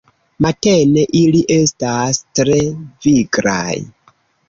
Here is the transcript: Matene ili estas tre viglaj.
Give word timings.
Matene 0.45 1.03
ili 1.19 1.43
estas 1.59 2.25
tre 2.41 2.59
viglaj. 3.07 3.81